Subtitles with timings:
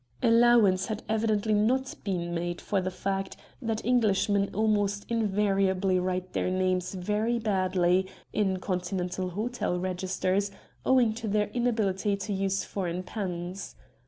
[0.23, 6.49] Allowance had evidently not been made for the fact that Englishmen almost invariably write their
[6.49, 10.49] names very badly in Continental hotel registers,
[10.87, 13.75] owing to their inability to use foreign pens.